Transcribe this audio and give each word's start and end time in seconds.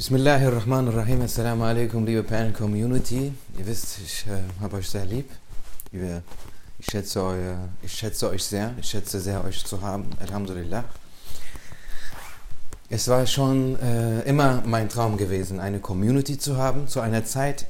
Bismillahirrahmanirrahim. 0.00 1.20
Assalamu 1.20 1.64
alaikum, 1.64 2.06
liebe 2.06 2.22
Perlen-Community. 2.22 3.34
Ihr 3.58 3.66
wisst, 3.66 3.98
ich 4.02 4.24
äh, 4.26 4.62
habe 4.62 4.78
euch 4.78 4.88
sehr 4.88 5.04
lieb. 5.04 5.28
Wir, 5.92 6.22
ich, 6.78 6.86
schätze 6.86 7.22
euer, 7.22 7.68
ich 7.82 7.92
schätze 7.92 8.30
euch 8.30 8.42
sehr. 8.42 8.72
Ich 8.80 8.88
schätze 8.88 9.20
sehr, 9.20 9.44
euch 9.44 9.62
zu 9.62 9.82
haben. 9.82 10.08
Alhamdulillah. 10.18 10.84
Es 12.88 13.08
war 13.08 13.26
schon 13.26 13.78
äh, 13.78 14.22
immer 14.22 14.62
mein 14.64 14.88
Traum 14.88 15.18
gewesen, 15.18 15.60
eine 15.60 15.80
Community 15.80 16.38
zu 16.38 16.56
haben, 16.56 16.88
zu 16.88 17.00
einer 17.00 17.26
Zeit, 17.26 17.66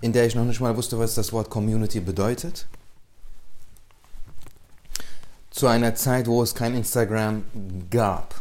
in 0.00 0.12
der 0.12 0.26
ich 0.26 0.34
noch 0.34 0.46
nicht 0.46 0.58
mal 0.58 0.76
wusste, 0.76 0.98
was 0.98 1.14
das 1.14 1.32
Wort 1.32 1.48
Community 1.48 2.00
bedeutet. 2.00 2.66
Zu 5.50 5.68
einer 5.68 5.94
Zeit, 5.94 6.26
wo 6.26 6.42
es 6.42 6.56
kein 6.56 6.74
Instagram 6.74 7.44
gab. 7.88 8.34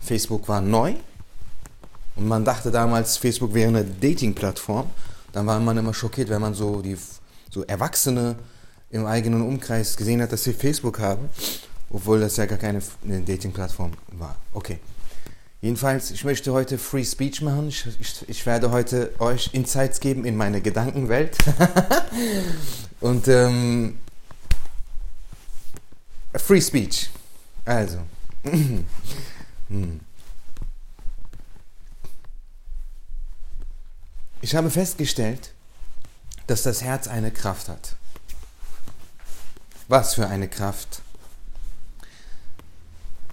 Facebook 0.00 0.48
war 0.48 0.62
neu 0.62 0.94
und 2.16 2.26
man 2.28 2.44
dachte 2.44 2.70
damals, 2.70 3.18
Facebook 3.18 3.52
wäre 3.54 3.68
eine 3.68 3.84
Dating-Plattform. 3.84 4.88
Dann 5.32 5.46
war 5.46 5.60
man 5.60 5.76
immer 5.76 5.92
schockiert, 5.92 6.30
wenn 6.30 6.40
man 6.40 6.54
so 6.54 6.80
die 6.80 6.96
so 7.50 7.62
Erwachsene 7.64 8.36
im 8.90 9.06
eigenen 9.06 9.42
Umkreis 9.42 9.96
gesehen 9.96 10.22
hat, 10.22 10.32
dass 10.32 10.44
sie 10.44 10.54
Facebook 10.54 10.98
haben, 10.98 11.28
obwohl 11.90 12.20
das 12.20 12.36
ja 12.36 12.46
gar 12.46 12.58
keine 12.58 12.80
Dating-Plattform 13.04 13.92
war. 14.12 14.36
Okay. 14.54 14.78
Jedenfalls, 15.60 16.10
ich 16.10 16.24
möchte 16.24 16.52
heute 16.52 16.78
Free 16.78 17.04
Speech 17.04 17.42
machen. 17.42 17.68
Ich, 17.68 17.86
ich, 17.98 18.28
ich 18.28 18.46
werde 18.46 18.70
heute 18.70 19.12
euch 19.18 19.50
Insights 19.52 20.00
geben 20.00 20.24
in 20.24 20.36
meine 20.36 20.60
Gedankenwelt. 20.60 21.36
Und 23.00 23.26
ähm, 23.28 23.98
Free 26.34 26.60
Speech. 26.60 27.10
Also. 27.64 27.98
hm. 29.68 30.00
Ich 34.46 34.54
habe 34.54 34.70
festgestellt, 34.70 35.50
dass 36.46 36.62
das 36.62 36.80
Herz 36.80 37.08
eine 37.08 37.32
Kraft 37.32 37.68
hat. 37.68 37.96
Was 39.88 40.14
für 40.14 40.28
eine 40.28 40.46
Kraft? 40.46 41.02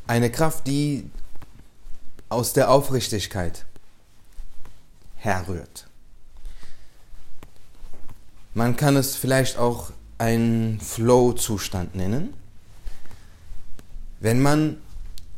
Eine 0.07 0.31
Kraft, 0.31 0.65
die 0.65 1.07
aus 2.29 2.53
der 2.53 2.71
Aufrichtigkeit 2.71 3.63
herrührt. 5.17 5.85
Man 8.55 8.75
kann 8.75 8.95
es 8.95 9.15
vielleicht 9.15 9.59
auch 9.59 9.91
einen 10.17 10.79
Flow-Zustand 10.79 11.93
nennen. 11.93 12.33
Wenn 14.19 14.41
man 14.41 14.81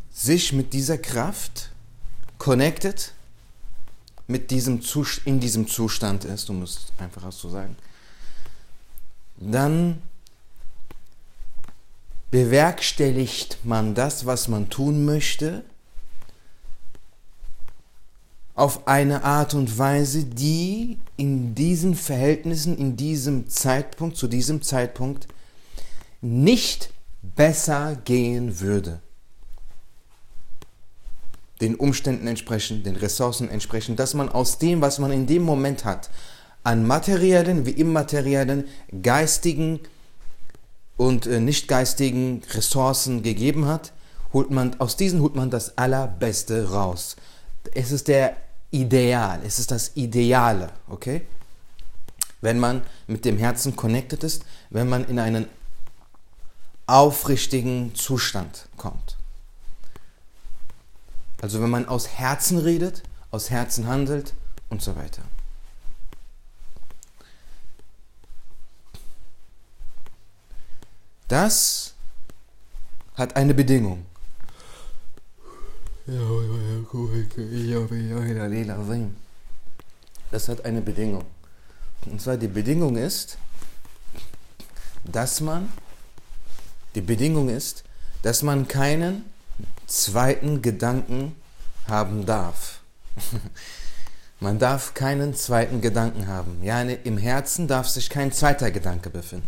sich 0.09 0.53
mit 0.53 0.71
dieser 0.71 0.97
Kraft 0.97 1.71
connected, 2.37 3.14
mit 4.27 4.51
diesem 4.51 4.81
in 5.25 5.39
diesem 5.39 5.67
Zustand 5.67 6.25
ist, 6.25 6.49
um 6.49 6.63
es 6.63 6.87
einfach 6.97 7.31
so 7.31 7.49
sagen, 7.49 7.75
dann 9.37 10.01
bewerkstelligt 12.31 13.59
man 13.63 13.93
das, 13.95 14.25
was 14.25 14.47
man 14.47 14.69
tun 14.69 15.05
möchte, 15.05 15.63
auf 18.55 18.87
eine 18.87 19.23
Art 19.23 19.53
und 19.53 19.77
Weise, 19.77 20.23
die 20.23 20.97
in 21.17 21.55
diesen 21.55 21.93
Verhältnissen, 21.93 22.77
in 22.77 22.95
diesem 22.95 23.49
Zeitpunkt, 23.49 24.17
zu 24.17 24.27
diesem 24.27 24.61
Zeitpunkt 24.61 25.27
nicht 26.21 26.89
besser 27.21 27.97
gehen 28.05 28.59
würde 28.59 29.01
den 31.61 31.75
Umständen 31.75 32.27
entsprechend, 32.27 32.85
den 32.85 32.95
Ressourcen 32.95 33.49
entsprechend, 33.49 33.99
dass 33.99 34.13
man 34.13 34.29
aus 34.29 34.57
dem, 34.57 34.81
was 34.81 34.99
man 34.99 35.11
in 35.11 35.25
dem 35.25 35.43
Moment 35.43 35.85
hat, 35.85 36.09
an 36.63 36.85
materiellen 36.85 37.65
wie 37.65 37.71
immateriellen, 37.71 38.65
geistigen 39.01 39.79
und 40.97 41.27
äh, 41.27 41.39
nicht 41.39 41.67
geistigen 41.67 42.41
Ressourcen 42.53 43.23
gegeben 43.23 43.67
hat, 43.67 43.93
holt 44.33 44.51
man, 44.51 44.79
aus 44.79 44.97
diesen 44.97 45.21
holt 45.21 45.35
man 45.35 45.49
das 45.49 45.77
Allerbeste 45.77 46.69
raus. 46.69 47.15
Es 47.73 47.91
ist 47.91 48.07
der 48.07 48.35
Ideal, 48.71 49.39
es 49.45 49.59
ist 49.59 49.71
das 49.71 49.91
Ideale, 49.95 50.69
okay? 50.89 51.21
Wenn 52.41 52.59
man 52.59 52.81
mit 53.07 53.23
dem 53.23 53.37
Herzen 53.37 53.75
connected 53.75 54.23
ist, 54.23 54.43
wenn 54.69 54.89
man 54.89 55.05
in 55.05 55.19
einen 55.19 55.47
aufrichtigen 56.87 57.95
Zustand 57.95 58.67
kommt. 58.77 59.14
Also 61.45 61.61
wenn 61.61 61.69
man 61.69 61.87
aus 61.87 62.07
Herzen 62.07 62.57
redet, 62.57 63.03
aus 63.29 63.51
Herzen 63.51 63.85
handelt 63.85 64.33
und 64.71 64.81
so 64.81 64.95
weiter. 64.95 65.21
Das 71.27 71.93
hat 73.13 73.35
eine 73.35 73.53
Bedingung. 73.53 74.07
Das 80.31 80.49
hat 80.49 80.65
eine 80.65 80.81
Bedingung. 80.81 81.25
Und 82.07 82.19
zwar 82.19 82.37
die 82.37 82.47
Bedingung 82.47 82.97
ist, 82.97 83.37
dass 85.03 85.41
man, 85.41 85.71
die 86.95 87.01
Bedingung 87.01 87.49
ist, 87.49 87.83
dass 88.23 88.41
man 88.41 88.67
keinen 88.67 89.34
zweiten 89.87 90.61
Gedanken 90.61 91.35
haben 91.87 92.25
darf. 92.25 92.79
Man 94.39 94.59
darf 94.59 94.93
keinen 94.93 95.33
zweiten 95.33 95.81
Gedanken 95.81 96.27
haben. 96.27 96.61
Ja, 96.61 96.81
im 96.81 97.17
Herzen 97.17 97.67
darf 97.67 97.87
sich 97.87 98.09
kein 98.09 98.31
zweiter 98.31 98.69
Gedanke 98.69 99.09
befinden. 99.09 99.47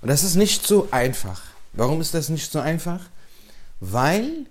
Und 0.00 0.08
das 0.08 0.22
ist 0.22 0.36
nicht 0.36 0.66
so 0.66 0.88
einfach. 0.90 1.42
Warum 1.72 2.00
ist 2.00 2.14
das 2.14 2.28
nicht 2.28 2.50
so 2.50 2.60
einfach? 2.60 3.00
Weil 3.80 4.46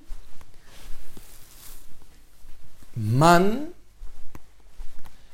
man, 2.95 3.67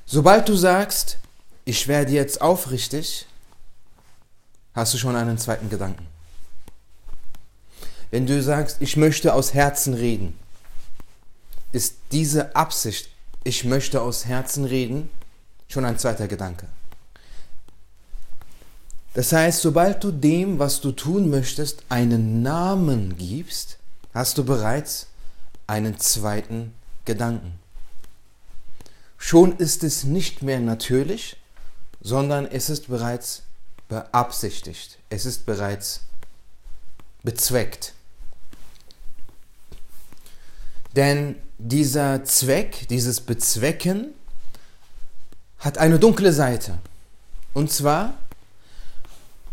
sobald 0.06 0.48
du 0.48 0.56
sagst, 0.56 1.18
ich 1.66 1.88
werde 1.88 2.12
jetzt 2.12 2.42
aufrichtig, 2.42 3.26
hast 4.74 4.94
du 4.94 4.98
schon 4.98 5.16
einen 5.16 5.38
zweiten 5.38 5.70
Gedanken. 5.70 6.08
Wenn 8.14 8.28
du 8.28 8.44
sagst, 8.44 8.78
ich 8.80 8.96
möchte 8.96 9.34
aus 9.34 9.56
Herzen 9.56 9.96
reden, 9.96 10.38
ist 11.72 11.96
diese 12.12 12.56
Absicht, 12.56 13.10
ich 13.44 13.64
möchte 13.64 14.04
aus 14.04 14.28
Herzen 14.28 14.66
reden, 14.66 15.10
schon 15.68 15.84
ein 15.84 15.98
zweiter 15.98 16.28
Gedanke. 16.28 16.68
Das 19.16 19.32
heißt, 19.32 19.64
sobald 19.64 20.04
du 20.04 20.12
dem, 20.12 20.60
was 20.60 20.80
du 20.80 20.92
tun 20.92 21.32
möchtest, 21.32 21.86
einen 21.90 22.44
Namen 22.44 23.18
gibst, 23.18 23.80
hast 24.14 24.38
du 24.38 24.46
bereits 24.46 25.08
einen 25.66 25.98
zweiten 25.98 26.76
Gedanken. 27.06 27.58
Schon 29.18 29.58
ist 29.58 29.84
es 29.84 30.04
nicht 30.04 30.44
mehr 30.44 30.60
natürlich, 30.60 31.38
sondern 32.00 32.46
es 32.46 32.70
ist 32.70 32.90
bereits 32.90 33.42
beabsichtigt, 33.90 35.00
es 35.10 35.26
ist 35.26 35.48
bereits 35.48 36.02
bezweckt. 37.24 37.96
Denn 40.96 41.36
dieser 41.58 42.24
Zweck, 42.24 42.88
dieses 42.90 43.22
Bezwecken, 43.22 44.14
hat 45.60 45.78
eine 45.78 45.98
dunkle 45.98 46.34
Seite. 46.34 46.78
Und 47.54 47.72
zwar, 47.72 48.14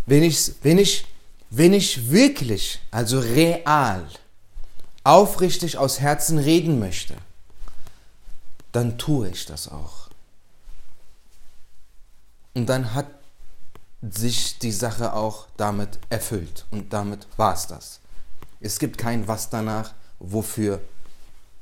wenn 0.06 0.23
ich, 0.23 0.53
wenn 0.62 0.78
ich, 0.78 1.06
wenn 1.51 1.73
ich 1.73 2.11
wirklich, 2.11 2.81
also 2.91 3.21
real, 3.21 4.06
aufrichtig 5.05 5.78
aus 5.78 6.01
Herzen 6.01 6.39
reden 6.39 6.78
möchte, 6.78 7.15
dann 8.72 8.99
tue 8.99 9.28
ich 9.28 9.47
das 9.47 9.69
auch. 9.69 10.09
Und 12.54 12.66
dann 12.66 12.95
hat 12.95 13.07
sich 14.03 14.59
die 14.59 14.72
Sache 14.72 15.13
auch 15.13 15.47
damit 15.57 15.98
erfüllt. 16.09 16.66
Und 16.71 16.93
damit 16.93 17.27
war 17.36 17.54
es 17.54 17.66
das. 17.66 18.01
Es 18.60 18.78
gibt 18.78 18.98
kein 18.98 19.28
Was 19.28 19.51
danach, 19.51 19.95
wofür 20.19 20.81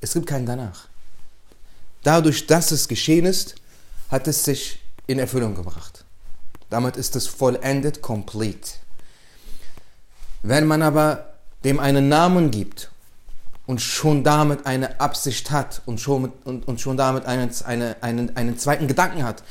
es 0.01 0.13
gibt 0.13 0.27
keinen 0.27 0.47
danach. 0.47 0.89
Dadurch, 2.03 2.47
dass 2.47 2.71
es 2.71 2.89
geschehen 2.89 3.27
ist, 3.27 3.57
hat 4.11 4.29
es 4.29 4.45
sich 4.45 4.81
in 5.07 5.19
Erfüllung 5.19 5.55
gebracht. 5.55 6.05
Damit 6.71 6.97
ist 6.97 7.17
es 7.17 7.27
vollendet, 7.27 8.03
complete. 8.03 8.71
Wenn 10.43 10.67
man 10.67 10.83
aber 10.83 11.35
dem 11.65 11.81
einen 11.81 12.09
Namen 12.09 12.51
gibt 12.51 12.91
und 13.67 13.81
schon 13.81 14.23
damit 14.23 14.67
eine 14.67 15.01
Absicht 15.01 15.51
hat 15.51 15.83
und 15.87 16.01
schon, 16.01 16.23
mit, 16.23 16.33
und, 16.45 16.69
und 16.69 16.81
schon 16.81 16.97
damit 16.97 17.27
einen, 17.27 17.51
eine, 17.65 17.97
einen, 18.01 18.37
einen 18.37 18.59
zweiten 18.59 18.87
Gedanken 18.87 19.25
hat, 19.25 19.43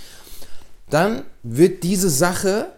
dann 0.90 1.24
wird 1.44 1.84
diese 1.84 2.10
Sache 2.10 2.72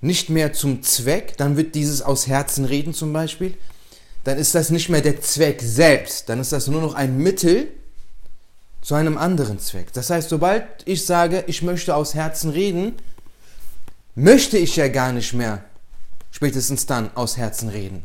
nicht 0.00 0.28
mehr 0.28 0.52
zum 0.52 0.82
Zweck, 0.82 1.36
dann 1.36 1.56
wird 1.56 1.74
dieses 1.74 2.02
aus 2.02 2.26
Herzen 2.26 2.64
reden 2.64 2.94
zum 2.94 3.12
Beispiel, 3.12 3.56
dann 4.24 4.38
ist 4.38 4.54
das 4.54 4.70
nicht 4.70 4.88
mehr 4.88 5.00
der 5.00 5.20
Zweck 5.20 5.60
selbst, 5.62 6.28
dann 6.28 6.40
ist 6.40 6.52
das 6.52 6.66
nur 6.66 6.80
noch 6.80 6.94
ein 6.94 7.18
Mittel 7.18 7.68
zu 8.82 8.94
einem 8.94 9.18
anderen 9.18 9.58
Zweck. 9.58 9.92
Das 9.92 10.10
heißt, 10.10 10.28
sobald 10.28 10.64
ich 10.84 11.04
sage, 11.04 11.44
ich 11.46 11.62
möchte 11.62 11.94
aus 11.94 12.14
Herzen 12.14 12.50
reden, 12.50 12.94
möchte 14.14 14.58
ich 14.58 14.76
ja 14.76 14.88
gar 14.88 15.12
nicht 15.12 15.32
mehr 15.34 15.64
spätestens 16.30 16.86
dann 16.86 17.10
aus 17.14 17.36
Herzen 17.36 17.68
reden. 17.68 18.04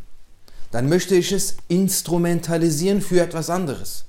Dann 0.71 0.89
möchte 0.89 1.15
ich 1.15 1.31
es 1.31 1.57
instrumentalisieren 1.67 3.01
für 3.01 3.21
etwas 3.21 3.49
anderes. 3.49 4.05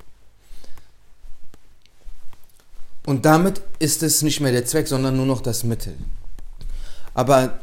Und 3.06 3.26
damit 3.26 3.60
ist 3.78 4.02
es 4.02 4.22
nicht 4.22 4.40
mehr 4.40 4.52
der 4.52 4.64
Zweck, 4.64 4.88
sondern 4.88 5.16
nur 5.16 5.26
noch 5.26 5.42
das 5.42 5.62
Mittel. 5.62 5.94
Aber 7.12 7.60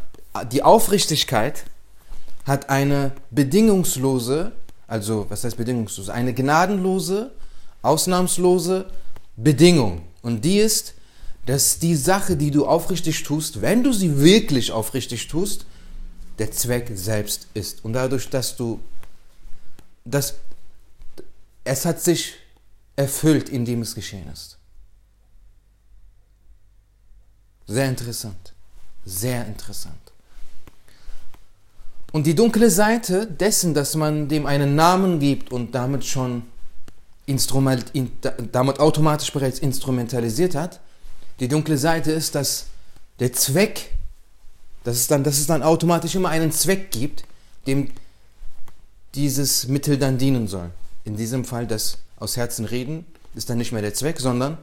die 0.51 0.63
Aufrichtigkeit 0.63 1.63
hat 2.45 2.69
eine 2.69 3.11
bedingungslose, 3.29 4.51
also 4.87 5.25
was 5.29 5.43
heißt 5.43 5.57
bedingungslose, 5.57 6.13
eine 6.13 6.33
gnadenlose, 6.33 7.31
ausnahmslose 7.81 8.85
Bedingung. 9.35 10.01
Und 10.21 10.43
die 10.45 10.57
ist, 10.57 10.93
dass 11.45 11.79
die 11.79 11.95
Sache, 11.95 12.37
die 12.37 12.51
du 12.51 12.65
aufrichtig 12.65 13.23
tust, 13.23 13.61
wenn 13.61 13.83
du 13.83 13.91
sie 13.91 14.19
wirklich 14.19 14.71
aufrichtig 14.71 15.27
tust, 15.27 15.65
der 16.37 16.51
Zweck 16.51 16.91
selbst 16.93 17.47
ist. 17.53 17.83
Und 17.83 17.93
dadurch, 17.93 18.29
dass 18.29 18.55
du 18.55 18.79
das, 20.05 20.35
es 21.63 21.85
hat 21.85 22.01
sich 22.01 22.33
erfüllt, 22.95 23.49
indem 23.49 23.81
es 23.81 23.95
geschehen 23.95 24.27
ist. 24.31 24.57
Sehr 27.67 27.87
interessant. 27.87 28.53
Sehr 29.05 29.45
interessant. 29.45 30.10
Und 32.11 32.27
die 32.27 32.35
dunkle 32.35 32.69
Seite 32.69 33.25
dessen, 33.25 33.73
dass 33.73 33.95
man 33.95 34.27
dem 34.27 34.45
einen 34.45 34.75
Namen 34.75 35.19
gibt 35.19 35.51
und 35.51 35.73
damit 35.73 36.05
schon 36.05 36.43
Instrument, 37.25 37.85
in, 37.93 38.11
damit 38.51 38.79
automatisch 38.79 39.31
bereits 39.31 39.59
instrumentalisiert 39.59 40.55
hat, 40.55 40.79
die 41.39 41.47
dunkle 41.47 41.77
Seite 41.77 42.11
ist, 42.11 42.35
dass 42.35 42.65
der 43.19 43.31
Zweck, 43.33 43.93
dass 44.83 44.97
es 44.97 45.07
dann, 45.07 45.23
dass 45.23 45.39
es 45.39 45.47
dann 45.47 45.63
automatisch 45.63 46.15
immer 46.15 46.29
einen 46.29 46.51
Zweck 46.51 46.91
gibt, 46.91 47.23
dem 47.67 47.89
dieses 49.15 49.67
Mittel 49.67 49.97
dann 49.97 50.17
dienen 50.17 50.47
soll. 50.47 50.71
In 51.05 51.15
diesem 51.15 51.45
Fall 51.45 51.67
das 51.67 51.97
aus 52.19 52.37
Herzen 52.37 52.65
reden 52.65 53.05
ist 53.33 53.49
dann 53.49 53.57
nicht 53.57 53.71
mehr 53.71 53.81
der 53.81 53.93
Zweck, 53.93 54.19
sondern 54.19 54.57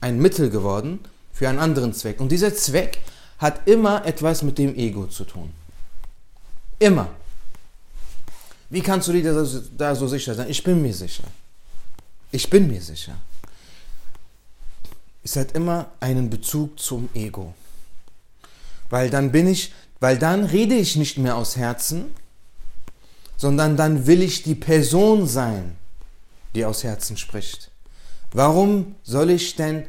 ein 0.00 0.18
Mittel 0.18 0.50
geworden 0.50 0.98
für 1.32 1.48
einen 1.48 1.58
anderen 1.58 1.92
Zweck. 1.92 2.20
Und 2.20 2.32
dieser 2.32 2.54
Zweck 2.54 2.98
hat 3.38 3.66
immer 3.68 4.04
etwas 4.04 4.42
mit 4.42 4.58
dem 4.58 4.74
Ego 4.74 5.06
zu 5.06 5.24
tun. 5.24 5.50
Immer. 6.80 7.10
Wie 8.70 8.80
kannst 8.80 9.06
du 9.06 9.12
dir 9.12 9.46
da 9.76 9.94
so 9.94 10.08
sicher 10.08 10.34
sein? 10.34 10.48
Ich 10.48 10.64
bin 10.64 10.80
mir 10.80 10.94
sicher. 10.94 11.24
Ich 12.32 12.48
bin 12.48 12.66
mir 12.68 12.80
sicher. 12.80 13.16
Es 15.22 15.36
hat 15.36 15.52
immer 15.52 15.90
einen 16.00 16.30
Bezug 16.30 16.80
zum 16.80 17.10
Ego. 17.14 17.54
Weil 18.88 19.10
dann 19.10 19.30
bin 19.30 19.46
ich, 19.46 19.72
weil 20.00 20.18
dann 20.18 20.44
rede 20.44 20.74
ich 20.74 20.96
nicht 20.96 21.18
mehr 21.18 21.36
aus 21.36 21.56
Herzen, 21.56 22.14
sondern 23.36 23.76
dann 23.76 24.06
will 24.06 24.22
ich 24.22 24.42
die 24.42 24.54
Person 24.54 25.26
sein, 25.26 25.76
die 26.54 26.64
aus 26.64 26.82
Herzen 26.82 27.16
spricht. 27.16 27.70
Warum 28.32 28.94
soll 29.02 29.30
ich 29.30 29.56
denn 29.56 29.86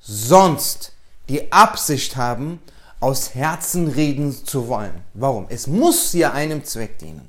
sonst 0.00 0.92
die 1.28 1.50
Absicht 1.50 2.16
haben, 2.16 2.60
aus 3.00 3.34
Herzen 3.34 3.88
reden 3.88 4.32
zu 4.32 4.68
wollen? 4.68 5.02
Warum? 5.14 5.46
Es 5.48 5.66
muss 5.66 6.12
ja 6.12 6.32
einem 6.32 6.64
Zweck 6.64 6.98
dienen. 6.98 7.28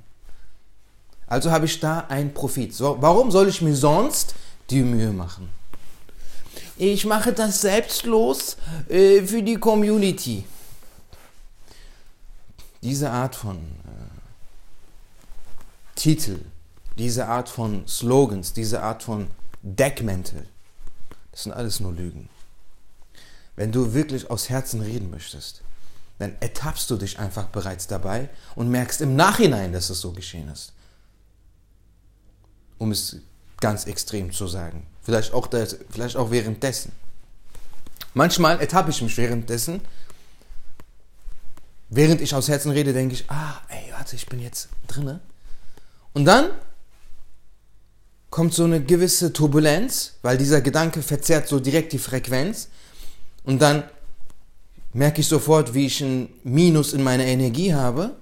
Also 1.27 1.51
habe 1.51 1.65
ich 1.65 1.79
da 1.79 2.05
einen 2.07 2.33
Profit. 2.33 2.73
So, 2.73 2.97
warum 3.01 3.31
soll 3.31 3.49
ich 3.49 3.61
mir 3.61 3.75
sonst 3.75 4.33
die 4.69 4.81
Mühe 4.81 5.11
machen? 5.11 5.49
Ich 6.77 7.05
mache 7.05 7.33
das 7.33 7.61
selbstlos 7.61 8.55
äh, 8.87 9.21
für 9.23 9.43
die 9.43 9.55
Community. 9.55 10.45
Diese 12.81 13.09
Art 13.09 13.35
von 13.35 13.57
äh, 13.57 13.59
Titel, 15.95 16.39
diese 16.97 17.27
Art 17.27 17.49
von 17.49 17.85
Slogans, 17.87 18.53
diese 18.53 18.81
Art 18.83 19.03
von 19.03 19.27
Deckmäntel, 19.61 20.47
das 21.31 21.43
sind 21.43 21.51
alles 21.51 21.79
nur 21.79 21.91
Lügen. 21.91 22.29
Wenn 23.57 23.73
du 23.73 23.93
wirklich 23.93 24.29
aus 24.29 24.49
Herzen 24.49 24.81
reden 24.81 25.09
möchtest, 25.09 25.63
dann 26.19 26.35
ertappst 26.39 26.89
du 26.89 26.95
dich 26.95 27.19
einfach 27.19 27.47
bereits 27.47 27.87
dabei 27.87 28.29
und 28.55 28.69
merkst 28.69 29.01
im 29.01 29.15
Nachhinein, 29.15 29.73
dass 29.73 29.89
es 29.89 29.99
so 29.99 30.13
geschehen 30.13 30.47
ist. 30.47 30.73
Um 32.77 32.91
es 32.91 33.17
ganz 33.59 33.85
extrem 33.85 34.31
zu 34.31 34.47
sagen. 34.47 34.85
Vielleicht 35.01 35.33
auch, 35.33 35.47
das, 35.47 35.77
vielleicht 35.89 36.15
auch 36.15 36.31
währenddessen. 36.31 36.91
Manchmal 38.13 38.59
ertappe 38.59 38.91
ich 38.91 39.01
mich 39.01 39.17
währenddessen. 39.17 39.81
Während 41.89 42.21
ich 42.21 42.35
aus 42.35 42.47
Herzen 42.47 42.71
rede, 42.71 42.93
denke 42.93 43.15
ich, 43.15 43.29
ah, 43.29 43.61
ey, 43.69 43.91
warte, 43.91 44.15
ich 44.15 44.27
bin 44.27 44.39
jetzt 44.39 44.69
drinne. 44.87 45.19
Und 46.13 46.25
dann 46.25 46.51
kommt 48.29 48.53
so 48.53 48.65
eine 48.65 48.83
gewisse 48.83 49.33
Turbulenz, 49.33 50.13
weil 50.21 50.37
dieser 50.37 50.61
Gedanke 50.61 51.01
verzerrt 51.01 51.47
so 51.47 51.59
direkt 51.59 51.93
die 51.93 51.99
Frequenz. 51.99 52.67
Und 53.47 53.61
dann 53.61 53.83
merke 54.91 55.21
ich 55.21 55.27
sofort, 55.27 55.73
wie 55.73 55.85
ich 55.85 56.01
ein 56.01 56.27
Minus 56.43 56.91
in 56.91 57.01
meiner 57.01 57.23
Energie 57.23 57.73
habe. 57.73 58.17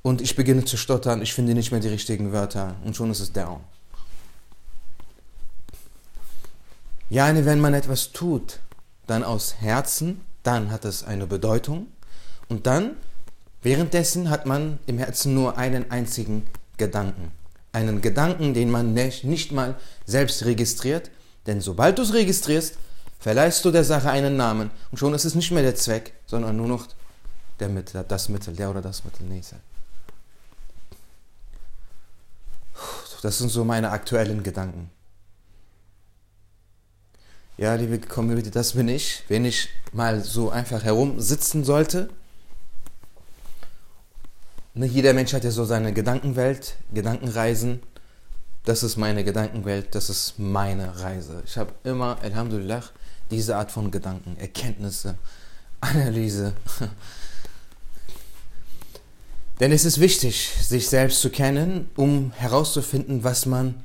Und 0.00 0.20
ich 0.20 0.36
beginne 0.36 0.64
zu 0.64 0.76
stottern, 0.76 1.22
ich 1.22 1.34
finde 1.34 1.54
nicht 1.54 1.72
mehr 1.72 1.80
die 1.80 1.88
richtigen 1.88 2.30
Wörter. 2.30 2.76
Und 2.84 2.94
schon 2.94 3.10
ist 3.10 3.18
es 3.18 3.32
down. 3.32 3.58
Ja, 7.10 7.34
wenn 7.44 7.60
man 7.60 7.74
etwas 7.74 8.12
tut, 8.12 8.60
dann 9.08 9.24
aus 9.24 9.56
Herzen, 9.58 10.20
dann 10.44 10.70
hat 10.70 10.84
es 10.84 11.02
eine 11.02 11.26
Bedeutung. 11.26 11.88
Und 12.48 12.68
dann, 12.68 12.92
währenddessen 13.60 14.30
hat 14.30 14.46
man 14.46 14.78
im 14.86 14.98
Herzen 14.98 15.34
nur 15.34 15.58
einen 15.58 15.90
einzigen 15.90 16.46
Gedanken. 16.76 17.32
Einen 17.72 18.02
Gedanken, 18.02 18.54
den 18.54 18.70
man 18.70 18.94
nicht 18.94 19.50
mal 19.50 19.74
selbst 20.06 20.44
registriert. 20.44 21.10
Denn 21.48 21.60
sobald 21.60 21.98
du 21.98 22.02
es 22.02 22.14
registrierst, 22.14 22.78
verleihst 23.22 23.64
du 23.64 23.70
der 23.70 23.84
Sache 23.84 24.10
einen 24.10 24.36
Namen 24.36 24.70
und 24.90 24.98
schon 24.98 25.14
ist 25.14 25.24
es 25.24 25.34
nicht 25.34 25.52
mehr 25.52 25.62
der 25.62 25.76
Zweck, 25.76 26.12
sondern 26.26 26.56
nur 26.56 26.66
noch 26.68 26.88
der 27.60 27.68
Mittel, 27.68 28.04
das 28.06 28.28
Mittel, 28.28 28.54
der 28.54 28.68
oder 28.68 28.82
das 28.82 29.04
Mittel. 29.04 29.24
Nächste. 29.26 29.56
Das 33.22 33.38
sind 33.38 33.50
so 33.50 33.64
meine 33.64 33.90
aktuellen 33.90 34.42
Gedanken. 34.42 34.90
Ja, 37.56 37.74
liebe 37.76 38.00
Community, 38.00 38.50
das 38.50 38.72
bin 38.72 38.88
ich. 38.88 39.22
Wenn 39.28 39.44
ich 39.44 39.68
mal 39.92 40.24
so 40.24 40.50
einfach 40.50 40.82
herumsitzen 40.82 41.62
sollte. 41.62 42.08
Ne, 44.74 44.86
jeder 44.86 45.12
Mensch 45.12 45.32
hat 45.32 45.44
ja 45.44 45.52
so 45.52 45.64
seine 45.64 45.92
Gedankenwelt, 45.92 46.76
Gedankenreisen. 46.92 47.80
Das 48.64 48.82
ist 48.82 48.96
meine 48.96 49.22
Gedankenwelt, 49.22 49.94
das 49.94 50.10
ist 50.10 50.38
meine 50.38 51.00
Reise. 51.00 51.42
Ich 51.46 51.56
habe 51.56 51.72
immer, 51.84 52.18
Alhamdulillah, 52.22 52.82
diese 53.32 53.56
Art 53.56 53.72
von 53.72 53.90
Gedanken, 53.90 54.36
Erkenntnisse, 54.38 55.16
Analyse. 55.80 56.54
Denn 59.60 59.72
es 59.72 59.84
ist 59.84 60.00
wichtig, 60.00 60.50
sich 60.60 60.88
selbst 60.88 61.20
zu 61.20 61.30
kennen, 61.30 61.90
um 61.96 62.32
herauszufinden, 62.32 63.24
was 63.24 63.46
man 63.46 63.82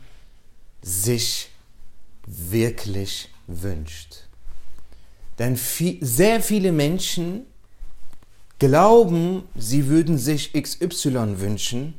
sich 0.81 1.49
wirklich 2.25 3.29
wünscht. 3.47 4.23
Denn 5.39 5.55
viel, 5.55 5.97
sehr 6.01 6.41
viele 6.41 6.71
Menschen 6.71 7.45
glauben, 8.59 9.43
sie 9.55 9.87
würden 9.87 10.17
sich 10.17 10.53
XY 10.53 11.39
wünschen, 11.39 11.93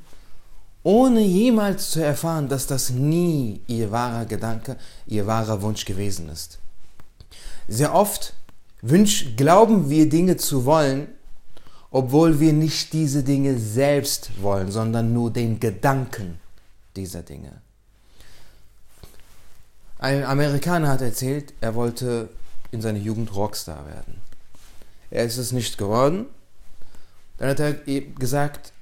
ohne 0.82 1.20
jemals 1.20 1.90
zu 1.90 2.02
erfahren, 2.02 2.48
dass 2.48 2.66
das 2.66 2.90
nie 2.90 3.60
ihr 3.66 3.90
wahrer 3.90 4.24
Gedanke, 4.24 4.76
ihr 5.06 5.26
wahrer 5.26 5.62
Wunsch 5.62 5.84
gewesen 5.84 6.28
ist. 6.28 6.58
Sehr 7.68 7.94
oft 7.94 8.32
wünsch, 8.82 9.36
glauben 9.36 9.90
wir 9.90 10.08
Dinge 10.08 10.36
zu 10.36 10.64
wollen, 10.64 11.08
obwohl 11.90 12.40
wir 12.40 12.52
nicht 12.52 12.92
diese 12.92 13.22
Dinge 13.22 13.58
selbst 13.58 14.30
wollen, 14.42 14.70
sondern 14.70 15.12
nur 15.12 15.30
den 15.30 15.60
Gedanken 15.60 16.40
dieser 16.96 17.22
Dinge. 17.22 17.60
Ein 19.98 20.24
Amerikaner 20.24 20.88
hat 20.88 21.02
erzählt, 21.02 21.52
er 21.60 21.74
wollte 21.74 22.28
in 22.70 22.80
seiner 22.80 22.98
Jugend 22.98 23.34
Rockstar 23.34 23.86
werden. 23.86 24.20
Er 25.10 25.24
ist 25.24 25.38
es 25.38 25.52
nicht 25.52 25.78
geworden. 25.78 26.26
Dann 27.38 27.50
hat 27.50 27.60
er 27.60 27.72
gesagt, 27.72 28.72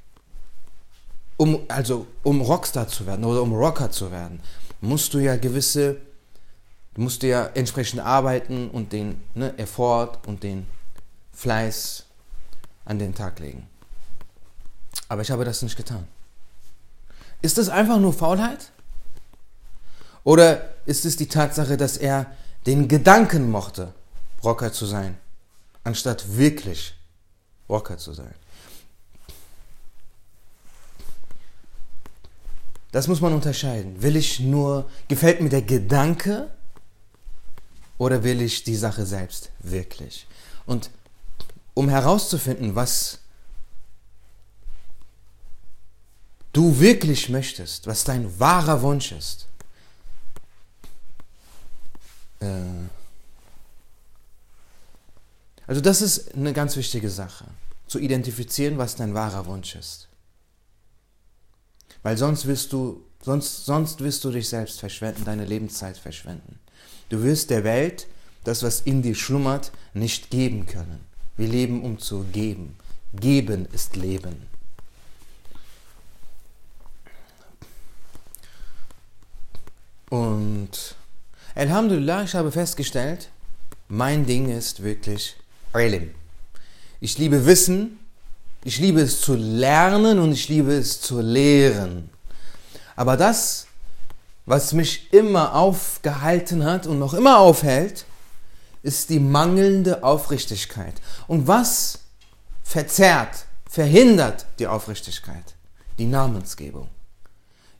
um, 1.37 1.61
also 1.69 2.07
um 2.23 2.41
Rockstar 2.41 2.89
zu 2.89 3.07
werden 3.07 3.25
oder 3.25 3.43
um 3.43 3.53
Rocker 3.53 3.91
zu 3.91 4.11
werden, 4.11 4.41
musst 4.81 5.15
du 5.15 5.19
ja 5.19 5.37
gewisse 5.37 5.97
Du 6.97 7.03
musst 7.03 7.23
ja 7.23 7.49
entsprechend 7.49 8.01
arbeiten 8.01 8.71
und 8.71 8.91
den 8.91 9.23
ne, 9.35 9.57
Effort 9.59 10.19
und 10.25 10.43
den 10.43 10.67
Fleiß 11.35 12.07
an 12.87 12.99
den 12.99 13.15
Tag 13.15 13.39
legen. 13.39 13.69
Aber 15.07 15.21
ich 15.21 15.31
habe 15.31 15.45
das 15.45 15.61
nicht 15.61 15.77
getan. 15.77 16.09
Ist 17.43 17.59
das 17.59 17.69
einfach 17.69 17.99
nur 17.99 18.15
Faulheit? 18.15 18.71
Oder 20.25 20.71
ist 20.87 21.05
es 21.05 21.19
die 21.19 21.29
Tatsache, 21.29 21.77
dass 21.77 21.99
er 21.99 22.35
den 22.65 22.89
Gedanken 22.89 23.51
mochte, 23.51 23.93
Rocker 24.43 24.73
zu 24.73 24.87
sein, 24.87 25.19
anstatt 25.85 26.39
wirklich 26.39 26.95
Rocker 27.69 27.99
zu 27.99 28.15
sein? 28.15 28.35
Das 32.91 33.07
muss 33.07 33.21
man 33.21 33.35
unterscheiden. 33.35 34.01
Will 34.01 34.17
ich 34.17 34.41
nur, 34.41 34.89
gefällt 35.09 35.43
mir 35.43 35.51
der 35.51 35.61
Gedanke 35.61 36.49
oder 37.99 38.23
will 38.25 38.41
ich 38.43 38.65
die 38.65 38.77
Sache 38.77 39.07
selbst 39.07 39.51
wirklich? 39.61 40.27
Und 40.67 40.91
um 41.75 41.89
herauszufinden, 41.89 42.75
was 42.75 43.19
du 46.53 46.81
wirklich 46.81 47.29
möchtest, 47.29 47.87
was 47.87 48.05
dein 48.05 48.39
wahrer 48.39 48.83
Wunsch 48.83 49.13
ist, 49.13 49.47
äh 52.41 52.47
also 55.67 55.81
das 55.81 56.01
ist 56.01 56.35
eine 56.35 56.53
ganz 56.53 56.77
wichtige 56.77 57.11
Sache, 57.11 57.45
zu 57.87 57.99
identifizieren, 57.99 58.79
was 58.79 58.97
dein 58.97 59.15
wahrer 59.15 59.47
Wunsch 59.47 59.75
ist. 59.75 60.09
Weil 62.03 62.17
sonst 62.17 62.47
wirst 62.47 62.73
du, 62.73 63.05
sonst, 63.21 63.65
sonst 63.65 64.01
wirst 64.01 64.23
du 64.25 64.31
dich 64.31 64.49
selbst 64.49 64.79
verschwenden, 64.79 65.25
deine 65.25 65.45
Lebenszeit 65.45 65.99
verschwenden. 65.99 66.61
Du 67.09 67.23
wirst 67.23 67.51
der 67.51 67.65
Welt 67.65 68.07
das, 68.45 68.63
was 68.63 68.81
in 68.81 69.03
dir 69.03 69.15
schlummert, 69.15 69.73
nicht 69.95 70.31
geben 70.31 70.67
können. 70.67 71.01
Wir 71.37 71.49
leben, 71.49 71.83
um 71.83 71.99
zu 71.99 72.25
geben. 72.33 72.77
Geben 73.15 73.67
ist 73.73 73.97
Leben. 73.97 74.47
Und 80.09 80.95
Alhamdulillah, 81.55 82.23
ich 82.23 82.35
habe 82.35 82.53
festgestellt, 82.53 83.31
mein 83.89 84.27
Ding 84.27 84.49
ist 84.49 84.83
wirklich 84.83 85.37
Ilm. 85.75 86.11
Ich 87.01 87.19
liebe 87.19 87.47
Wissen 87.47 87.99
ich 88.67 88.81
liebe 88.81 89.01
es 89.01 89.21
zu 89.21 89.37
lernen 89.37 90.19
und 90.19 90.33
ich 90.33 90.49
liebe 90.49 90.73
es 90.73 91.01
zu 91.01 91.21
lehren. 91.21 92.11
Aber 92.97 93.17
das, 93.17 93.66
was 94.47 94.73
mich 94.73 95.13
immer 95.13 95.55
aufgehalten 95.55 96.65
hat 96.65 96.87
und 96.87 96.99
noch 96.99 97.15
immer 97.15 97.39
aufhält, 97.39 98.07
ist 98.83 99.11
die 99.11 99.19
mangelnde 99.19 100.03
Aufrichtigkeit. 100.03 100.95
Und 101.27 101.47
was 101.47 101.99
verzerrt, 102.63 103.47
verhindert 103.69 104.47
die 104.59 104.67
Aufrichtigkeit? 104.67 105.55
Die 105.99 106.07
Namensgebung. 106.07 106.89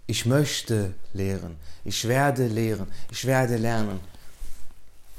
Ich 0.07 0.27
möchte 0.27 0.95
lehren. 1.13 1.57
Ich 1.85 2.07
werde 2.07 2.47
lehren. 2.47 2.89
Ich 3.11 3.25
werde 3.25 3.57
lernen. 3.57 4.01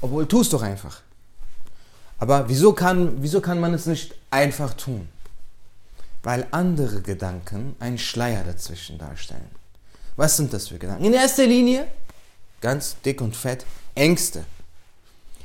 Obwohl, 0.00 0.28
tu 0.28 0.42
es 0.42 0.50
doch 0.50 0.62
einfach. 0.62 1.00
Aber 2.18 2.48
wieso 2.48 2.72
kann, 2.72 3.22
wieso 3.22 3.40
kann 3.40 3.60
man 3.60 3.74
es 3.74 3.86
nicht 3.86 4.14
einfach 4.30 4.74
tun? 4.74 5.08
weil 6.22 6.46
andere 6.50 7.00
Gedanken 7.00 7.76
einen 7.78 7.98
Schleier 7.98 8.44
dazwischen 8.44 8.98
darstellen. 8.98 9.48
Was 10.18 10.36
sind 10.36 10.52
das 10.52 10.66
für 10.66 10.80
Gedanken? 10.80 11.04
In 11.04 11.12
erster 11.12 11.46
Linie, 11.46 11.86
ganz 12.60 12.96
dick 13.04 13.20
und 13.20 13.36
fett, 13.36 13.64
Ängste. 13.94 14.44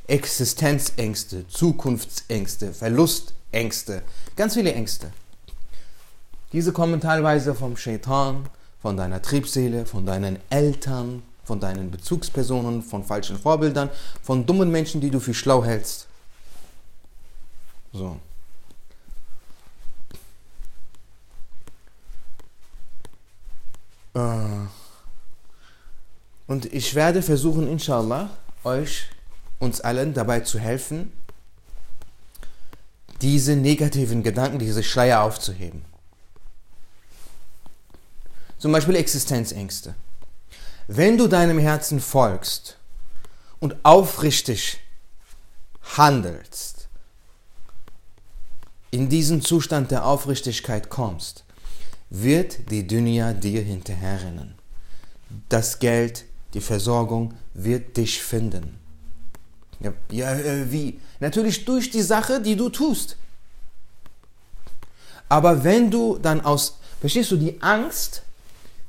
Existenzängste, 0.08 1.48
Zukunftsängste, 1.48 2.74
Verlustängste, 2.74 4.02
ganz 4.36 4.56
viele 4.56 4.74
Ängste. 4.74 5.14
Diese 6.54 6.74
kommen 6.74 7.00
teilweise 7.00 7.54
vom 7.54 7.78
Shaitan, 7.78 8.50
von 8.82 8.98
deiner 8.98 9.22
Triebseele, 9.22 9.86
von 9.86 10.08
deinen 10.08 10.40
Eltern, 10.50 11.22
von 11.44 11.60
deinen 11.60 11.92
Bezugspersonen, 11.92 12.82
von 12.82 13.04
falschen 13.04 13.38
Vorbildern, 13.38 13.92
von 14.24 14.44
dummen 14.48 14.72
Menschen, 14.72 15.02
die 15.02 15.12
du 15.12 15.20
für 15.20 15.36
schlau 15.36 15.64
hältst. 15.64 16.08
So. 17.92 18.18
Und 24.14 24.70
ich 26.72 26.94
werde 26.94 27.22
versuchen, 27.22 27.68
inshallah, 27.68 28.30
euch, 28.64 29.08
uns 29.60 29.82
allen 29.82 30.14
dabei 30.14 30.42
zu 30.42 30.60
helfen, 30.60 31.12
diese 33.22 33.56
negativen 33.56 34.22
Gedanken, 34.22 34.60
diese 34.60 34.84
Schleier 34.84 35.24
aufzuheben. 35.24 35.86
Zum 38.58 38.72
Beispiel 38.72 38.96
Existenzängste. 38.96 39.96
Wenn 40.88 41.18
du 41.18 41.28
deinem 41.28 41.58
Herzen 41.58 42.00
folgst 42.00 42.78
und 43.60 43.76
aufrichtig 43.84 44.80
handelst, 45.98 46.88
in 48.92 49.10
diesen 49.10 49.42
Zustand 49.42 49.92
der 49.92 50.06
Aufrichtigkeit 50.06 50.90
kommst, 50.90 51.46
wird 52.14 52.70
die 52.70 52.86
Dunya 52.86 53.34
dir 53.34 53.64
hinterherrennen. 53.64 54.54
Das 55.50 55.80
Geld, 55.80 56.26
die 56.54 56.62
Versorgung 56.62 57.34
wird 57.56 57.98
dich 57.98 58.22
finden. 58.22 58.78
Ja, 59.80 59.94
ja 60.12 60.36
äh, 60.36 60.72
wie? 60.72 61.00
Natürlich 61.20 61.66
durch 61.66 61.90
die 61.90 62.04
Sache, 62.04 62.40
die 62.40 62.56
du 62.56 62.70
tust. 62.70 63.18
Aber 65.28 65.64
wenn 65.64 65.90
du 65.90 66.20
dann 66.20 66.42
aus, 66.42 66.78
verstehst 67.02 67.32
du, 67.32 67.38
die 67.38 67.60
Angst, 67.64 68.22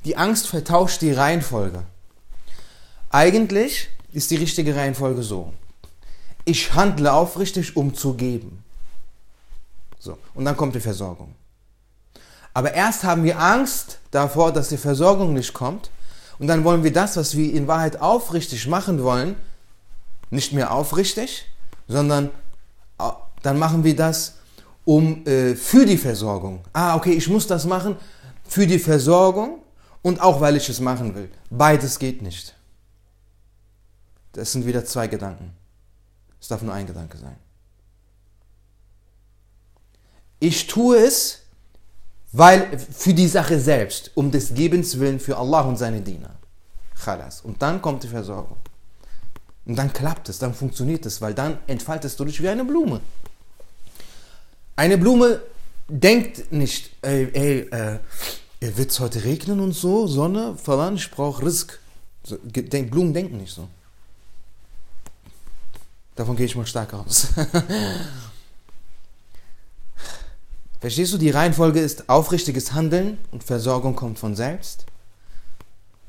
die 0.05 0.15
Angst 0.15 0.47
vertauscht 0.47 1.01
die 1.01 1.11
Reihenfolge. 1.11 1.83
Eigentlich 3.09 3.89
ist 4.13 4.29
die 4.29 4.35
richtige 4.35 4.75
Reihenfolge 4.75 5.23
so. 5.23 5.51
Ich 6.45 6.75
handle 6.75 7.11
aufrichtig, 7.11 7.75
um 7.75 7.95
zu 7.95 8.13
geben. 8.13 8.63
So, 9.97 10.19
und 10.35 10.45
dann 10.45 10.55
kommt 10.55 10.75
die 10.75 10.79
Versorgung. 10.79 11.33
Aber 12.55 12.73
erst 12.73 13.03
haben 13.03 13.25
wir 13.25 13.37
Angst 13.37 13.99
davor, 14.11 14.53
dass 14.53 14.69
die 14.69 14.77
Versorgung 14.77 15.33
nicht 15.33 15.53
kommt. 15.53 15.91
Und 16.39 16.47
dann 16.47 16.63
wollen 16.63 16.85
wir 16.85 16.93
das, 16.93 17.17
was 17.17 17.35
wir 17.35 17.53
in 17.53 17.67
Wahrheit 17.67 17.99
aufrichtig 17.99 18.65
machen 18.67 19.03
wollen, 19.03 19.35
nicht 20.29 20.53
mehr 20.53 20.71
aufrichtig, 20.71 21.45
sondern 21.89 22.31
dann 23.43 23.59
machen 23.59 23.83
wir 23.83 23.93
das 23.95 24.35
um 24.85 25.25
äh, 25.27 25.55
für 25.55 25.85
die 25.85 25.97
Versorgung. 25.97 26.63
Ah, 26.71 26.95
okay, 26.95 27.11
ich 27.11 27.27
muss 27.27 27.45
das 27.45 27.65
machen 27.65 27.97
für 28.47 28.65
die 28.65 28.79
Versorgung 28.79 29.59
und 30.01 30.21
auch 30.21 30.39
weil 30.39 30.55
ich 30.55 30.69
es 30.69 30.79
machen 30.79 31.13
will. 31.13 31.29
Beides 31.49 31.99
geht 31.99 32.21
nicht. 32.21 32.55
Das 34.31 34.53
sind 34.53 34.65
wieder 34.65 34.85
zwei 34.85 35.07
Gedanken. 35.07 35.51
Es 36.39 36.47
darf 36.47 36.61
nur 36.61 36.73
ein 36.73 36.87
Gedanke 36.87 37.17
sein. 37.17 37.35
Ich 40.39 40.67
tue 40.67 40.97
es, 40.97 41.41
weil 42.37 42.77
für 42.77 43.13
die 43.13 43.27
Sache 43.27 43.59
selbst, 43.59 44.11
um 44.13 44.29
des 44.29 44.53
Gebens 44.53 44.99
willen 44.99 45.21
für 45.21 45.37
Allah 45.37 45.61
und 45.61 45.77
seine 45.77 46.01
Diener. 46.01 46.31
Khalas. 47.01 47.41
Und 47.41 47.61
dann 47.61 47.81
kommt 47.81 48.03
die 48.03 48.09
Versorgung. 48.09 48.57
Und 49.65 49.77
dann 49.77 49.93
klappt 49.93 50.27
es, 50.27 50.37
dann 50.37 50.53
funktioniert 50.53 51.05
es, 51.05 51.21
weil 51.21 51.33
dann 51.33 51.57
entfaltest 51.65 52.19
du 52.19 52.25
dich 52.25 52.41
wie 52.41 52.49
eine 52.49 52.65
Blume. 52.65 52.99
Eine 54.75 54.97
Blume 54.97 55.41
denkt 55.87 56.51
nicht, 56.51 56.91
ey, 57.01 57.29
ey 57.33 57.59
äh, 57.69 57.99
wird 58.59 58.91
es 58.91 58.99
heute 58.99 59.23
regnen 59.23 59.61
und 59.61 59.71
so, 59.71 60.05
Sonne, 60.05 60.57
verlangt, 60.57 60.99
ich 60.99 61.11
brauche 61.11 61.45
Risk. 61.45 61.79
Blumen 62.89 63.13
denken 63.13 63.37
nicht 63.37 63.53
so. 63.53 63.69
Davon 66.15 66.35
gehe 66.35 66.47
ich 66.47 66.55
mal 66.55 66.65
stark 66.65 66.93
aus. 66.93 67.27
Verstehst 70.85 71.13
du, 71.13 71.17
die 71.17 71.31
Reihenfolge 71.31 71.79
ist 71.79 72.09
aufrichtiges 72.09 72.73
Handeln 72.73 73.17
und 73.31 73.43
Versorgung 73.43 73.95
kommt 73.95 74.19
von 74.19 74.35
selbst. 74.35 74.85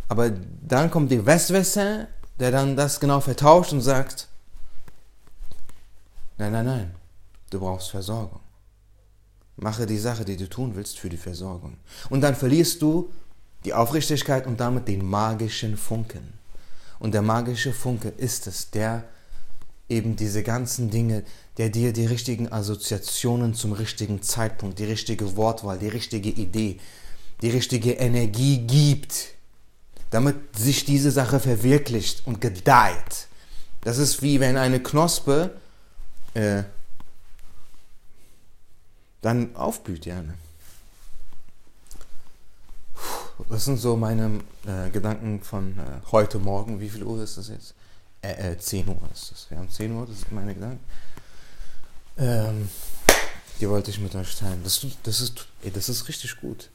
Aber 0.07 0.29
dann 0.29 0.91
kommt 0.91 1.11
der 1.11 1.25
Westwässer, 1.25 2.09
der 2.39 2.51
dann 2.51 2.77
das 2.77 3.01
genau 3.01 3.21
vertauscht 3.21 3.73
und 3.73 3.81
sagt, 3.81 4.29
nein, 6.37 6.53
nein, 6.53 6.67
nein, 6.67 6.95
du 7.49 7.59
brauchst 7.59 7.89
Versorgung. 7.89 8.41
Mache 9.57 9.87
die 9.87 9.97
Sache, 9.97 10.27
die 10.27 10.37
du 10.37 10.47
tun 10.47 10.73
willst, 10.77 10.99
für 10.99 11.09
die 11.09 11.17
Versorgung. 11.17 11.79
Und 12.11 12.21
dann 12.21 12.35
verlierst 12.35 12.83
du 12.83 13.11
die 13.65 13.73
Aufrichtigkeit 13.73 14.47
und 14.47 14.61
damit 14.61 14.89
den 14.89 15.09
magischen 15.09 15.79
Funken. 15.79 16.35
Und 16.99 17.15
der 17.15 17.23
magische 17.23 17.73
Funke 17.73 18.11
ist 18.11 18.47
es, 18.47 18.71
der 18.73 19.05
eben 19.89 20.17
diese 20.17 20.43
ganzen 20.43 20.91
Dinge, 20.91 21.23
der 21.59 21.71
dir 21.71 21.93
die 21.93 22.07
richtigen 22.07 22.53
Assoziationen 22.53 23.55
zum 23.55 23.73
richtigen 23.73 24.23
Zeitpunkt, 24.23 24.79
die 24.79 24.85
richtige 24.85 25.37
Wortwahl, 25.37 25.79
die 25.79 25.89
richtige 25.89 26.31
Idee, 26.31 26.79
die 27.43 27.51
richtige 27.51 27.93
Energie 27.93 28.59
gibt, 28.59 29.29
damit 30.11 30.57
sich 30.57 30.85
diese 30.85 31.11
Sache 31.11 31.41
verwirklicht 31.41 32.27
und 32.27 32.41
gedeiht. 32.41 33.29
Das 33.83 33.99
ist 33.99 34.23
wie 34.23 34.41
wenn 34.41 34.57
eine 34.57 34.81
Knospe 34.81 35.57
äh, 36.35 36.65
dann 39.23 39.55
aufblüht, 39.57 40.07
ja. 40.07 40.23
das 43.49 43.65
sind 43.65 43.79
so 43.79 43.97
meine 43.97 44.41
äh, 44.67 44.91
Gedanken 44.91 45.41
von 45.43 45.79
äh, 45.79 45.83
heute 46.13 46.39
Morgen. 46.39 46.81
Wie 46.81 46.89
viel 46.89 47.03
Uhr 47.03 47.23
ist 47.23 47.39
das 47.39 47.49
jetzt? 47.49 47.75
Äh, 48.23 48.53
äh, 48.53 48.59
10 48.59 48.89
Uhr 48.89 48.99
ist 49.13 49.31
das. 49.31 49.51
Wir 49.51 49.59
haben 49.59 49.71
10 49.71 49.93
Uhr, 49.93 50.07
das 50.07 50.21
sind 50.21 50.33
meine 50.33 50.55
Gedanken. 50.55 50.81
Ähm, 52.19 52.69
die 53.61 53.69
wollte 53.69 53.91
ich 53.91 54.01
mit 54.01 54.15
euch 54.15 54.37
teilen. 54.37 54.63
Das, 54.65 54.87
das, 55.03 55.21
ist, 55.21 55.47
ey, 55.63 55.71
das 55.71 55.89
ist 55.89 56.09
richtig 56.09 56.41
gut. 56.41 56.71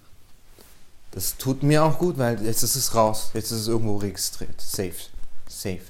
Das 1.11 1.37
tut 1.37 1.63
mir 1.63 1.83
auch 1.83 1.99
gut, 1.99 2.17
weil 2.17 2.41
jetzt 2.43 2.63
ist 2.63 2.75
es 2.75 2.95
raus. 2.95 3.31
Jetzt 3.33 3.51
ist 3.51 3.61
es 3.61 3.67
irgendwo 3.67 3.97
registriert. 3.97 4.59
Safe. 4.59 4.93
Safe. 5.47 5.81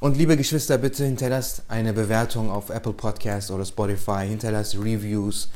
Und 0.00 0.16
liebe 0.16 0.36
Geschwister, 0.36 0.78
bitte 0.78 1.04
hinterlasst 1.04 1.62
eine 1.68 1.92
Bewertung 1.92 2.50
auf 2.50 2.70
Apple 2.70 2.92
Podcast 2.92 3.50
oder 3.50 3.64
Spotify, 3.64 4.26
hinterlasst 4.28 4.76
Reviews, 4.76 5.48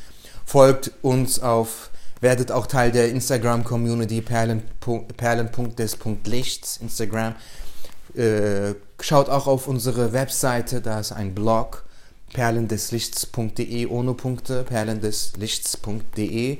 folgt 0.45 0.91
uns 1.01 1.39
auf, 1.39 1.89
werdet 2.21 2.51
auch 2.51 2.67
Teil 2.67 2.91
der 2.91 3.09
Instagram-Community 3.09 4.21
perlen.des.lichts 4.21 6.77
Instagram. 6.77 7.35
Äh, 8.15 8.75
schaut 9.01 9.29
auch 9.29 9.47
auf 9.47 9.67
unsere 9.67 10.13
Webseite, 10.13 10.81
da 10.81 10.99
ist 10.99 11.11
ein 11.11 11.35
Blog, 11.35 11.85
perlendeslichts.de 12.33 13.85
ohne 13.87 14.13
Punkte, 14.13 14.63
perlendeslichts.de. 14.63 16.57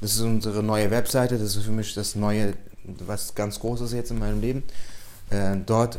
Das 0.00 0.12
ist 0.12 0.20
unsere 0.20 0.62
neue 0.62 0.90
Webseite, 0.90 1.38
das 1.38 1.56
ist 1.56 1.64
für 1.64 1.72
mich 1.72 1.94
das 1.94 2.14
neue, 2.14 2.54
was 2.84 3.34
ganz 3.34 3.60
Großes 3.60 3.92
jetzt 3.92 4.10
in 4.10 4.18
meinem 4.18 4.40
Leben. 4.40 4.62
Äh, 5.30 5.56
dort 5.64 5.96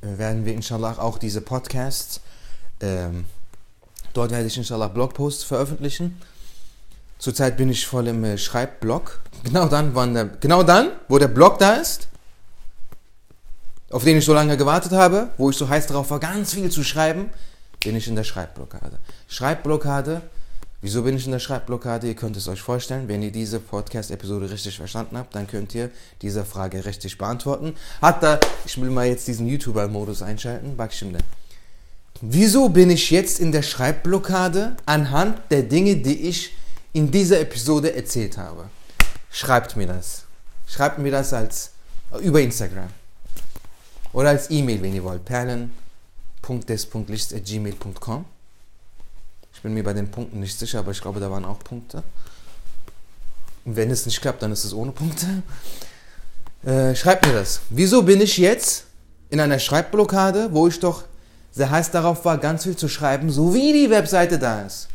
äh, 0.00 0.18
werden 0.18 0.44
wir 0.44 0.54
inshallah 0.54 0.98
auch 0.98 1.18
diese 1.18 1.40
Podcasts, 1.40 2.20
ähm, 2.80 3.24
dort 4.12 4.30
werde 4.30 4.46
ich 4.46 4.56
inshallah 4.56 4.88
Blogposts 4.88 5.44
veröffentlichen. 5.44 6.20
Zurzeit 7.18 7.56
bin 7.56 7.70
ich 7.70 7.86
voll 7.86 8.08
im 8.08 8.24
äh, 8.24 8.36
Schreibblog. 8.36 9.20
Genau 9.44 9.68
dann, 9.68 9.94
wann 9.94 10.14
der, 10.14 10.24
genau 10.24 10.62
dann, 10.62 10.92
wo 11.08 11.18
der 11.18 11.28
Blog 11.28 11.58
da 11.58 11.74
ist, 11.74 12.08
auf 13.92 14.04
den 14.04 14.18
ich 14.18 14.24
so 14.24 14.34
lange 14.34 14.56
gewartet 14.56 14.92
habe, 14.92 15.28
wo 15.36 15.50
ich 15.50 15.56
so 15.56 15.68
heiß 15.68 15.86
darauf 15.86 16.10
war, 16.10 16.18
ganz 16.18 16.54
viel 16.54 16.70
zu 16.70 16.82
schreiben, 16.82 17.30
bin 17.84 17.94
ich 17.94 18.08
in 18.08 18.16
der 18.16 18.24
Schreibblockade. 18.24 18.98
Schreibblockade 19.28 20.22
Wieso 20.84 21.02
bin 21.02 21.16
ich 21.16 21.26
in 21.26 21.30
der 21.30 21.38
Schreibblockade? 21.38 22.08
Ihr 22.08 22.16
könnt 22.16 22.36
es 22.36 22.48
euch 22.48 22.60
vorstellen, 22.60 23.06
wenn 23.06 23.22
ihr 23.22 23.30
diese 23.30 23.60
Podcast-Episode 23.60 24.50
richtig 24.50 24.76
verstanden 24.76 25.16
habt, 25.16 25.32
dann 25.32 25.46
könnt 25.46 25.76
ihr 25.76 25.90
diese 26.22 26.44
Frage 26.44 26.84
richtig 26.84 27.18
beantworten. 27.18 27.76
Hat 28.00 28.20
da, 28.20 28.40
ich 28.66 28.80
will 28.80 28.90
mal 28.90 29.06
jetzt 29.06 29.28
diesen 29.28 29.46
YouTuber-Modus 29.46 30.22
einschalten, 30.22 30.76
Backstimme. 30.76 31.18
Wieso 32.20 32.68
bin 32.68 32.90
ich 32.90 33.12
jetzt 33.12 33.38
in 33.38 33.52
der 33.52 33.62
Schreibblockade 33.62 34.76
anhand 34.84 35.38
der 35.52 35.62
Dinge, 35.62 35.98
die 35.98 36.28
ich 36.28 36.52
in 36.92 37.12
dieser 37.12 37.38
Episode 37.38 37.94
erzählt 37.94 38.36
habe? 38.36 38.68
Schreibt 39.30 39.76
mir 39.76 39.86
das. 39.86 40.24
Schreibt 40.66 40.98
mir 40.98 41.12
das 41.12 41.32
als 41.32 41.70
über 42.20 42.40
Instagram. 42.40 42.88
Oder 44.12 44.30
als 44.30 44.50
E-Mail, 44.50 44.82
wenn 44.82 44.94
ihr 44.94 45.04
wollt. 45.04 45.24
perlen.des.licht.gmail.com 45.24 48.24
ich 49.54 49.60
bin 49.62 49.74
mir 49.74 49.84
bei 49.84 49.92
den 49.92 50.10
Punkten 50.10 50.40
nicht 50.40 50.58
sicher, 50.58 50.80
aber 50.80 50.90
ich 50.90 51.00
glaube, 51.00 51.20
da 51.20 51.30
waren 51.30 51.44
auch 51.44 51.60
Punkte. 51.60 52.02
Und 53.64 53.76
wenn 53.76 53.92
es 53.92 54.06
nicht 54.06 54.20
klappt, 54.20 54.42
dann 54.42 54.50
ist 54.50 54.64
es 54.64 54.74
ohne 54.74 54.90
Punkte. 54.90 55.44
Äh, 56.64 56.96
schreibt 56.96 57.24
mir 57.26 57.34
das. 57.34 57.60
Wieso 57.70 58.02
bin 58.02 58.20
ich 58.20 58.38
jetzt 58.38 58.86
in 59.30 59.38
einer 59.38 59.60
Schreibblockade, 59.60 60.52
wo 60.52 60.66
ich 60.66 60.80
doch 60.80 61.04
sehr 61.52 61.70
heiß 61.70 61.92
darauf 61.92 62.24
war, 62.24 62.38
ganz 62.38 62.64
viel 62.64 62.76
zu 62.76 62.88
schreiben, 62.88 63.30
so 63.30 63.54
wie 63.54 63.72
die 63.72 63.90
Webseite 63.90 64.36
da 64.38 64.62
ist? 64.62 64.88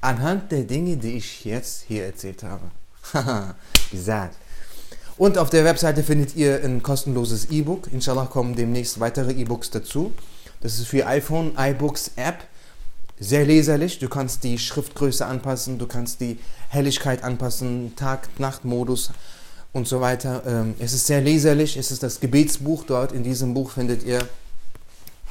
Anhand 0.00 0.50
der 0.50 0.64
Dinge, 0.64 0.96
die 0.96 1.18
ich 1.18 1.44
jetzt 1.44 1.84
hier 1.86 2.06
erzählt 2.06 2.42
habe. 2.42 2.64
Haha, 3.12 3.54
gesagt. 3.90 4.36
Und 5.16 5.38
auf 5.38 5.48
der 5.48 5.64
Webseite 5.64 6.02
findet 6.02 6.34
ihr 6.34 6.64
ein 6.64 6.82
kostenloses 6.82 7.50
E-Book. 7.50 7.88
Inshallah 7.92 8.26
kommen 8.26 8.56
demnächst 8.56 8.98
weitere 8.98 9.32
E-Books 9.32 9.70
dazu. 9.70 10.12
Das 10.60 10.78
ist 10.78 10.88
für 10.88 11.06
iPhone, 11.06 11.52
iBooks 11.56 12.12
App 12.16 12.44
sehr 13.20 13.44
leserlich. 13.44 14.00
Du 14.00 14.08
kannst 14.08 14.42
die 14.42 14.58
Schriftgröße 14.58 15.24
anpassen, 15.24 15.78
du 15.78 15.86
kannst 15.86 16.20
die 16.20 16.38
Helligkeit 16.68 17.22
anpassen, 17.22 17.94
Tag-Nacht-Modus 17.94 19.12
und 19.72 19.86
so 19.86 20.00
weiter. 20.00 20.42
Ähm, 20.46 20.74
es 20.80 20.92
ist 20.92 21.06
sehr 21.06 21.20
leserlich, 21.20 21.76
es 21.76 21.92
ist 21.92 22.02
das 22.02 22.18
Gebetsbuch 22.18 22.84
dort. 22.84 23.12
In 23.12 23.22
diesem 23.22 23.54
Buch 23.54 23.70
findet 23.70 24.04
ihr 24.04 24.18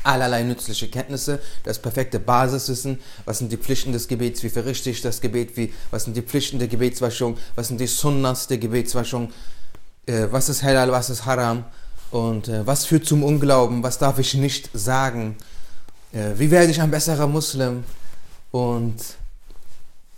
allerlei 0.03 0.43
nützliche 0.43 0.87
Kenntnisse, 0.89 1.39
das 1.63 1.79
perfekte 1.79 2.19
Basiswissen, 2.19 2.99
was 3.25 3.39
sind 3.39 3.51
die 3.51 3.57
Pflichten 3.57 3.91
des 3.93 4.07
Gebets, 4.07 4.43
wie 4.43 4.49
verrichte 4.49 4.89
ich 4.89 5.01
das 5.01 5.21
Gebet, 5.21 5.55
wie, 5.55 5.73
was 5.91 6.03
sind 6.05 6.15
die 6.15 6.21
Pflichten 6.21 6.59
der 6.59 6.67
Gebetswaschung, 6.67 7.37
was 7.55 7.69
sind 7.69 7.79
die 7.79 7.87
Sunnas 7.87 8.47
der 8.47 8.57
Gebetswaschung, 8.57 9.31
äh, 10.05 10.27
was 10.31 10.49
ist 10.49 10.63
Halal, 10.63 10.91
was 10.91 11.09
ist 11.09 11.25
Haram 11.25 11.63
und 12.11 12.47
äh, 12.47 12.65
was 12.65 12.85
führt 12.85 13.05
zum 13.05 13.23
Unglauben, 13.23 13.83
was 13.83 13.97
darf 13.97 14.19
ich 14.19 14.33
nicht 14.33 14.69
sagen 14.73 15.37
äh, 16.13 16.37
wie 16.37 16.51
werde 16.51 16.71
ich 16.71 16.81
ein 16.81 16.91
besserer 16.91 17.27
Muslim? 17.27 17.83
Und 18.51 18.95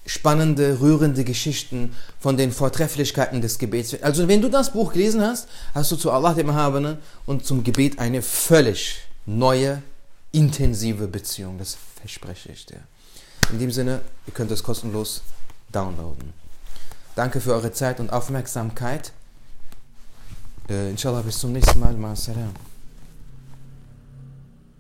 spannende, 0.06 0.82
rührende 0.82 1.24
Geschichten 1.24 1.96
von 2.20 2.38
den 2.38 2.52
Vortrefflichkeiten 2.52 3.42
des 3.42 3.58
Gebets. 3.58 3.96
Also 4.04 4.28
wenn 4.28 4.42
du 4.42 4.50
das 4.50 4.74
Buch 4.74 4.94
gelesen 4.94 5.22
hast, 5.22 5.48
hast 5.74 5.92
du 5.92 5.96
zu 5.96 6.12
Allah 6.12 6.34
dem 6.34 6.50
Erhabenen 6.50 6.98
und 7.26 7.46
zum 7.46 7.64
Gebet 7.64 7.98
eine 7.98 8.22
völlig 8.22 9.00
neue, 9.26 9.82
intensive 10.32 11.08
Beziehung. 11.08 11.58
Das 11.58 11.78
verspreche 12.00 12.52
ich 12.52 12.66
dir. 12.68 12.82
In 13.52 13.60
dem 13.60 13.72
Sinne, 13.72 14.02
ihr 14.28 14.34
könnt 14.34 14.52
es 14.52 14.62
kostenlos 14.62 15.24
downloaden. 15.72 16.34
Danke 17.16 17.40
für 17.40 17.54
eure 17.54 17.72
Zeit 17.72 18.00
und 18.00 18.12
Aufmerksamkeit. 18.12 19.12
Äh, 20.70 20.90
inshallah 20.90 21.22
bis 21.22 21.40
zum 21.40 21.52
nächsten 21.52 21.80
Mal. 21.80 21.94
Ma 21.94 22.16
salam. 22.16 22.54